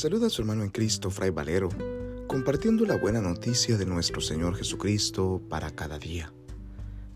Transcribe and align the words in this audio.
saluda 0.00 0.28
a 0.28 0.30
su 0.30 0.40
hermano 0.40 0.62
en 0.62 0.70
Cristo, 0.70 1.10
Fray 1.10 1.28
Valero, 1.28 1.68
compartiendo 2.26 2.86
la 2.86 2.96
buena 2.96 3.20
noticia 3.20 3.76
de 3.76 3.84
nuestro 3.84 4.22
Señor 4.22 4.56
Jesucristo 4.56 5.42
para 5.50 5.72
cada 5.72 5.98
día. 5.98 6.32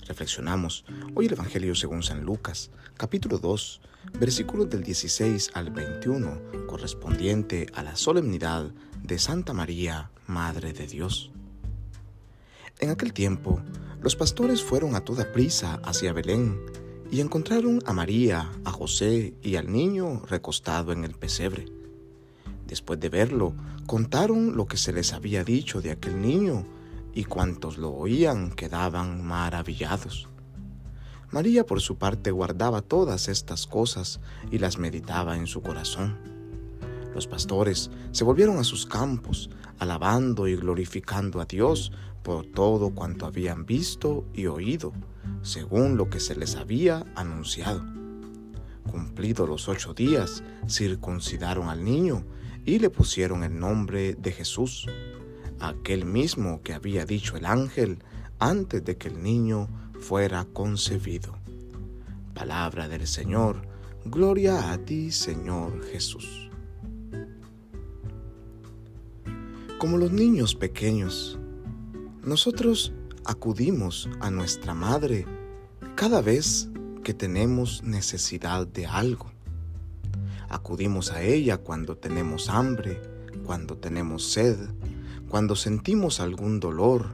Reflexionamos 0.07 0.85
hoy 1.15 1.25
el 1.25 1.33
Evangelio 1.33 1.75
según 1.75 2.03
San 2.03 2.27
Lucas, 2.27 2.71
capítulo 2.99 3.39
2, 3.39 3.81
versículos 4.21 4.69
del 4.69 4.83
16 4.83 5.53
al 5.55 5.71
21, 5.71 6.67
correspondiente 6.67 7.69
a 7.73 7.83
la 7.83 7.97
solemnidad 7.97 8.71
de 9.03 9.19
Santa 9.19 9.55
María, 9.55 10.11
Madre 10.27 10.75
de 10.75 10.87
Dios. 10.87 11.31
En 12.81 12.91
aquel 12.91 13.15
tiempo, 13.15 13.63
los 14.03 14.15
pastores 14.15 14.63
fueron 14.63 14.95
a 14.95 15.01
toda 15.01 15.33
prisa 15.33 15.81
hacia 15.85 16.13
Belén 16.13 16.61
y 17.11 17.23
encontraron 17.23 17.81
a 17.87 17.95
María, 17.95 18.53
a 18.63 18.71
José 18.71 19.33
y 19.41 19.57
al 19.57 19.73
niño 19.73 20.21
recostado 20.27 20.93
en 20.93 21.05
el 21.05 21.15
pesebre. 21.15 21.84
Después 22.75 22.99
de 22.99 23.09
verlo, 23.09 23.55
contaron 23.87 24.57
lo 24.57 24.67
que 24.67 24.77
se 24.77 24.93
les 24.93 25.13
había 25.13 25.45
dicho 25.45 25.81
de 25.81 25.93
aquel 25.93 26.21
niño, 26.21 26.67
y 27.13 27.23
cuantos 27.23 27.79
lo 27.79 27.93
oían 27.93 28.51
quedaban 28.51 29.25
maravillados. 29.25 30.29
María 31.31 31.65
por 31.65 31.81
su 31.81 31.99
parte 31.99 32.33
guardaba 32.33 32.83
todas 32.83 33.29
estas 33.29 33.69
cosas 33.69 34.19
y 34.51 34.59
las 34.59 34.77
meditaba 34.79 35.37
en 35.37 35.47
su 35.47 35.63
corazón. 35.63 36.19
Los 37.15 37.29
pastores 37.29 37.93
se 38.11 38.25
volvieron 38.25 38.59
a 38.59 38.65
sus 38.65 38.87
campos, 38.87 39.51
alabando 39.79 40.49
y 40.49 40.57
glorificando 40.57 41.41
a 41.41 41.45
Dios 41.45 41.93
por 42.25 42.45
todo 42.45 42.91
cuanto 42.91 43.25
habían 43.25 43.67
visto 43.67 44.25
y 44.35 44.47
oído, 44.47 44.93
según 45.43 45.97
lo 45.97 46.11
que 46.11 46.19
se 46.19 46.35
les 46.35 46.57
había 46.57 47.07
anunciado. 47.15 47.85
Cumplidos 48.91 49.49
los 49.49 49.69
ocho 49.69 49.95
días, 49.95 50.43
circuncidaron 50.69 51.69
al 51.69 51.85
niño 51.85 52.25
y 52.65 52.79
le 52.79 52.91
pusieron 52.91 53.45
el 53.45 53.59
nombre 53.59 54.15
de 54.15 54.33
Jesús, 54.33 54.87
aquel 55.61 56.05
mismo 56.05 56.63
que 56.63 56.75
había 56.75 57.05
dicho 57.05 57.37
el 57.37 57.47
ángel 57.47 57.99
antes 58.39 58.85
de 58.85 58.97
que 58.97 59.09
el 59.09 59.23
niño 59.23 59.69
fuera 60.01 60.45
concebido. 60.53 61.39
Palabra 62.35 62.89
del 62.89 63.07
Señor, 63.07 63.63
gloria 64.05 64.73
a 64.73 64.79
ti 64.79 65.11
Señor 65.11 65.85
Jesús. 65.85 66.51
Como 69.79 69.99
los 69.99 70.13
niños 70.13 70.55
pequeños, 70.55 71.39
nosotros 72.23 72.93
acudimos 73.25 74.09
a 74.21 74.31
nuestra 74.31 74.75
madre 74.75 75.27
cada 75.95 76.23
vez 76.23 76.71
que 77.03 77.15
tenemos 77.15 77.83
necesidad 77.83 78.67
de 78.67 78.87
algo. 78.87 79.34
Acudimos 80.55 81.11
a 81.11 81.21
ella 81.21 81.59
cuando 81.59 81.97
tenemos 81.97 82.49
hambre, 82.49 83.03
cuando 83.45 83.77
tenemos 83.77 84.31
sed, 84.31 84.57
cuando 85.29 85.57
sentimos 85.57 86.21
algún 86.21 86.61
dolor, 86.61 87.09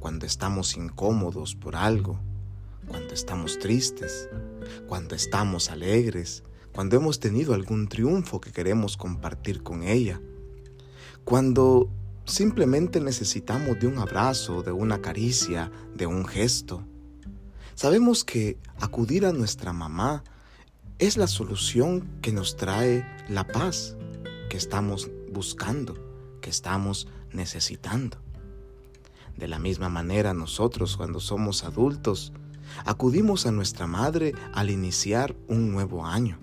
cuando 0.00 0.26
estamos 0.26 0.76
incómodos 0.76 1.54
por 1.54 1.76
algo, 1.76 2.20
cuando 2.86 3.14
estamos 3.14 3.58
tristes, 3.58 4.28
cuando 4.86 5.14
estamos 5.14 5.70
alegres, 5.70 6.44
cuando 6.74 6.96
hemos 6.96 7.20
tenido 7.20 7.54
algún 7.54 7.88
triunfo 7.88 8.38
que 8.38 8.52
queremos 8.52 8.98
compartir 8.98 9.62
con 9.62 9.82
ella, 9.82 10.20
cuando 11.24 11.88
Simplemente 12.26 13.00
necesitamos 13.00 13.78
de 13.78 13.86
un 13.86 13.98
abrazo, 13.98 14.62
de 14.62 14.72
una 14.72 15.02
caricia, 15.02 15.70
de 15.94 16.06
un 16.06 16.24
gesto. 16.24 16.82
Sabemos 17.74 18.24
que 18.24 18.56
acudir 18.80 19.26
a 19.26 19.32
nuestra 19.32 19.74
mamá 19.74 20.24
es 20.98 21.16
la 21.16 21.26
solución 21.26 22.08
que 22.22 22.32
nos 22.32 22.56
trae 22.56 23.04
la 23.28 23.44
paz 23.46 23.96
que 24.48 24.56
estamos 24.56 25.10
buscando, 25.32 25.96
que 26.40 26.50
estamos 26.50 27.08
necesitando. 27.32 28.18
De 29.36 29.48
la 29.48 29.58
misma 29.58 29.88
manera 29.88 30.34
nosotros 30.34 30.96
cuando 30.96 31.18
somos 31.18 31.64
adultos, 31.64 32.32
acudimos 32.84 33.46
a 33.46 33.50
nuestra 33.50 33.88
madre 33.88 34.34
al 34.52 34.70
iniciar 34.70 35.34
un 35.48 35.72
nuevo 35.72 36.06
año. 36.06 36.38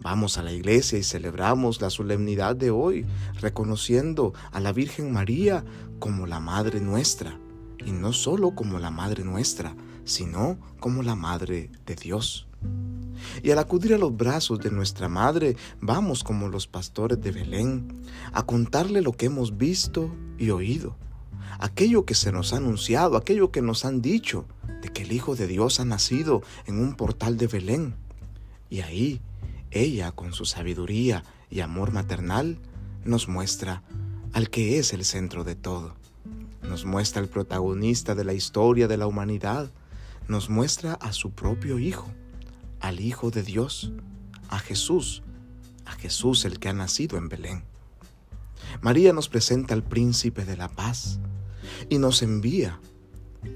Vamos 0.00 0.38
a 0.38 0.42
la 0.42 0.50
iglesia 0.50 0.98
y 0.98 1.04
celebramos 1.04 1.80
la 1.80 1.90
solemnidad 1.90 2.56
de 2.56 2.72
hoy, 2.72 3.06
reconociendo 3.40 4.34
a 4.50 4.58
la 4.58 4.72
Virgen 4.72 5.12
María 5.12 5.64
como 6.00 6.26
la 6.26 6.40
Madre 6.40 6.80
nuestra, 6.80 7.38
y 7.86 7.92
no 7.92 8.12
solo 8.12 8.56
como 8.56 8.80
la 8.80 8.90
Madre 8.90 9.22
nuestra, 9.22 9.76
sino 10.04 10.58
como 10.80 11.04
la 11.04 11.14
Madre 11.14 11.70
de 11.86 11.94
Dios. 11.94 12.48
Y 13.42 13.50
al 13.50 13.58
acudir 13.58 13.94
a 13.94 13.98
los 13.98 14.16
brazos 14.16 14.58
de 14.60 14.70
nuestra 14.70 15.08
Madre, 15.08 15.56
vamos 15.80 16.24
como 16.24 16.48
los 16.48 16.66
pastores 16.66 17.20
de 17.20 17.32
Belén, 17.32 18.02
a 18.32 18.44
contarle 18.44 19.02
lo 19.02 19.12
que 19.12 19.26
hemos 19.26 19.56
visto 19.56 20.14
y 20.38 20.50
oído, 20.50 20.96
aquello 21.58 22.04
que 22.04 22.14
se 22.14 22.32
nos 22.32 22.52
ha 22.52 22.56
anunciado, 22.56 23.16
aquello 23.16 23.50
que 23.50 23.62
nos 23.62 23.84
han 23.84 24.02
dicho, 24.02 24.46
de 24.82 24.88
que 24.88 25.02
el 25.02 25.12
Hijo 25.12 25.36
de 25.36 25.46
Dios 25.46 25.80
ha 25.80 25.84
nacido 25.84 26.42
en 26.66 26.80
un 26.80 26.94
portal 26.94 27.36
de 27.36 27.46
Belén. 27.46 27.94
Y 28.68 28.80
ahí 28.80 29.20
ella, 29.70 30.12
con 30.12 30.32
su 30.32 30.44
sabiduría 30.44 31.24
y 31.50 31.60
amor 31.60 31.92
maternal, 31.92 32.58
nos 33.04 33.28
muestra 33.28 33.82
al 34.32 34.50
que 34.50 34.78
es 34.78 34.92
el 34.92 35.04
centro 35.04 35.44
de 35.44 35.54
todo. 35.54 35.94
Nos 36.62 36.84
muestra 36.84 37.22
el 37.22 37.28
protagonista 37.28 38.14
de 38.14 38.24
la 38.24 38.34
historia 38.34 38.88
de 38.88 38.96
la 38.96 39.06
humanidad. 39.06 39.70
Nos 40.28 40.48
muestra 40.48 40.94
a 40.94 41.12
su 41.12 41.32
propio 41.32 41.78
Hijo, 41.78 42.10
al 42.82 43.00
Hijo 43.00 43.30
de 43.30 43.42
Dios, 43.42 43.92
a 44.48 44.58
Jesús, 44.58 45.22
a 45.86 45.92
Jesús 45.92 46.44
el 46.44 46.58
que 46.58 46.68
ha 46.68 46.72
nacido 46.72 47.16
en 47.16 47.28
Belén. 47.28 47.64
María 48.82 49.12
nos 49.12 49.28
presenta 49.28 49.72
al 49.72 49.84
príncipe 49.84 50.44
de 50.44 50.56
la 50.56 50.68
paz 50.68 51.20
y 51.88 51.98
nos 51.98 52.22
envía, 52.22 52.80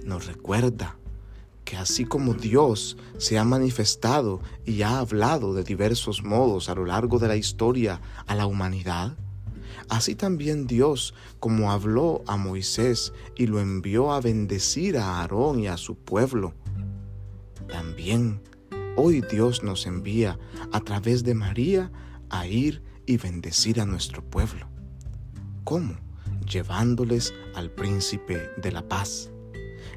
nos 0.05 0.27
recuerda 0.27 0.97
que 1.65 1.77
así 1.77 2.05
como 2.05 2.35
Dios 2.35 2.97
se 3.19 3.39
ha 3.39 3.45
manifestado 3.45 4.41
y 4.65 4.83
ha 4.83 5.01
hablado 5.01 5.53
de 5.55 5.65
diversos 5.65 6.23
modos 6.23 6.69
a 6.69 6.77
lo 6.77 6.87
largo 6.87 7.19
de 7.19 7.27
la 7.27 7.37
historia 7.37 8.01
a 8.27 8.37
la 8.37 8.47
humanidad, 8.47 9.17
así 9.89 10.15
también 10.15 10.69
Dios, 10.69 11.15
como 11.41 11.73
habló 11.73 12.23
a 12.29 12.37
Moisés 12.37 13.13
y 13.35 13.49
lo 13.49 13.59
envió 13.59 14.13
a 14.13 14.21
bendecir 14.21 14.97
a 14.97 15.21
Aarón 15.21 15.59
y 15.59 15.67
a 15.67 15.77
su 15.77 15.97
pueblo, 15.97 16.55
también 17.67 18.41
hoy 18.97 19.23
Dios 19.31 19.63
nos 19.63 19.87
envía 19.87 20.39
a 20.73 20.81
través 20.81 21.25
de 21.25 21.35
María 21.35 21.91
a 22.31 22.47
ir 22.47 22.83
y 23.07 23.17
bendecir 23.17 23.81
a 23.81 23.87
nuestro 23.87 24.23
pueblo. 24.23 24.67
¿Cómo? 25.65 25.97
Llevándoles 26.51 27.35
al 27.55 27.71
príncipe 27.71 28.51
de 28.57 28.73
la 28.73 28.89
paz 28.89 29.31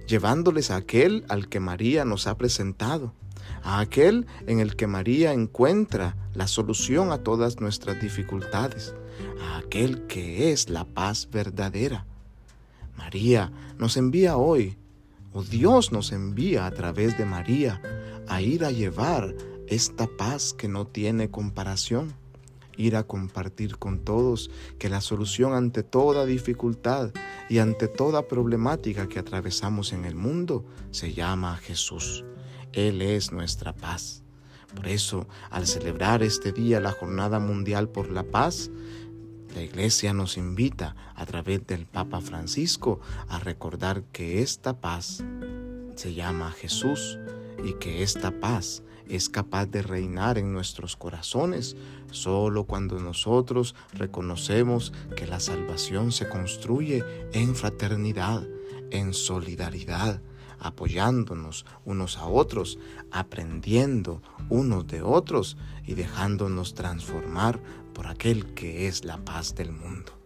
llevándoles 0.09 0.71
a 0.71 0.77
aquel 0.77 1.23
al 1.29 1.47
que 1.49 1.59
María 1.59 2.03
nos 2.03 2.25
ha 2.25 2.35
presentado, 2.35 3.13
a 3.61 3.79
aquel 3.79 4.25
en 4.47 4.59
el 4.59 4.75
que 4.75 4.87
María 4.87 5.33
encuentra 5.33 6.17
la 6.33 6.47
solución 6.47 7.11
a 7.11 7.19
todas 7.19 7.61
nuestras 7.61 8.01
dificultades, 8.01 8.95
a 9.39 9.59
aquel 9.59 10.07
que 10.07 10.51
es 10.51 10.69
la 10.69 10.83
paz 10.83 11.29
verdadera. 11.31 12.07
María 12.97 13.51
nos 13.77 13.97
envía 13.97 14.35
hoy, 14.35 14.77
o 15.31 15.43
Dios 15.43 15.91
nos 15.91 16.11
envía 16.11 16.65
a 16.65 16.71
través 16.71 17.15
de 17.17 17.25
María, 17.25 17.79
a 18.29 18.41
ir 18.41 18.63
a 18.63 18.71
llevar 18.71 19.35
esta 19.67 20.07
paz 20.07 20.53
que 20.53 20.67
no 20.67 20.87
tiene 20.87 21.29
comparación 21.29 22.15
ir 22.79 22.95
a 22.95 23.03
compartir 23.03 23.77
con 23.77 23.99
todos 23.99 24.49
que 24.79 24.89
la 24.89 25.01
solución 25.01 25.53
ante 25.53 25.83
toda 25.83 26.25
dificultad 26.25 27.11
y 27.49 27.59
ante 27.59 27.89
toda 27.89 28.27
problemática 28.27 29.09
que 29.09 29.19
atravesamos 29.19 29.91
en 29.91 30.05
el 30.05 30.15
mundo 30.15 30.65
se 30.91 31.13
llama 31.13 31.57
Jesús. 31.57 32.23
Él 32.71 33.01
es 33.01 33.33
nuestra 33.33 33.73
paz. 33.73 34.23
Por 34.73 34.87
eso, 34.87 35.27
al 35.49 35.67
celebrar 35.67 36.23
este 36.23 36.53
día 36.53 36.79
la 36.79 36.91
Jornada 36.91 37.39
Mundial 37.39 37.89
por 37.89 38.11
la 38.11 38.23
Paz, 38.23 38.69
la 39.55 39.63
Iglesia 39.63 40.13
nos 40.13 40.37
invita 40.37 40.95
a 41.15 41.25
través 41.25 41.65
del 41.65 41.85
Papa 41.87 42.21
Francisco 42.21 43.01
a 43.27 43.39
recordar 43.39 44.03
que 44.13 44.41
esta 44.41 44.79
paz 44.79 45.23
se 45.95 46.13
llama 46.13 46.51
Jesús 46.51 47.17
y 47.63 47.73
que 47.73 48.03
esta 48.03 48.31
paz 48.39 48.83
es 49.07 49.27
capaz 49.27 49.65
de 49.65 49.81
reinar 49.81 50.37
en 50.37 50.53
nuestros 50.53 50.95
corazones 50.95 51.75
solo 52.11 52.65
cuando 52.65 52.99
nosotros 52.99 53.75
reconocemos 53.93 54.93
que 55.15 55.27
la 55.27 55.39
salvación 55.39 56.11
se 56.11 56.29
construye 56.29 57.03
en 57.33 57.55
fraternidad, 57.55 58.47
en 58.91 59.13
solidaridad, 59.13 60.21
apoyándonos 60.59 61.65
unos 61.85 62.17
a 62.17 62.27
otros, 62.27 62.77
aprendiendo 63.11 64.21
unos 64.49 64.87
de 64.87 65.01
otros 65.01 65.57
y 65.85 65.95
dejándonos 65.95 66.73
transformar 66.73 67.59
por 67.93 68.07
aquel 68.07 68.53
que 68.53 68.87
es 68.87 69.05
la 69.05 69.17
paz 69.17 69.55
del 69.55 69.71
mundo. 69.71 70.18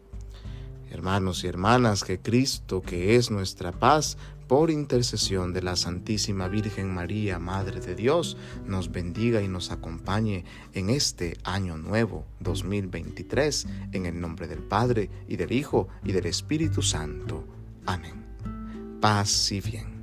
Hermanos 0.94 1.44
y 1.44 1.48
hermanas, 1.48 2.04
que 2.04 2.20
Cristo, 2.20 2.84
que 2.84 3.16
es 3.16 3.32
nuestra 3.32 3.72
paz, 3.72 4.16
por 4.48 4.70
intercesión 4.70 5.52
de 5.52 5.64
la 5.64 5.76
Santísima 5.76 6.48
Virgen 6.48 6.94
María, 6.94 7.40
Madre 7.40 7.80
de 7.80 7.96
Dios, 7.96 8.38
nos 8.68 8.92
bendiga 8.92 9.42
y 9.42 9.48
nos 9.48 9.72
acompañe 9.72 10.46
en 10.74 10.92
este 10.92 11.40
año 11.44 11.78
nuevo 11.78 12.28
2023, 12.42 13.68
en 13.92 14.06
el 14.06 14.22
nombre 14.22 14.48
del 14.48 14.60
Padre 14.60 15.10
y 15.28 15.36
del 15.36 15.52
Hijo 15.52 15.88
y 16.04 16.12
del 16.12 16.28
Espíritu 16.28 16.84
Santo. 16.84 17.44
Amén. 17.88 18.24
Paz 19.02 19.52
y 19.52 19.62
bien. 19.62 20.03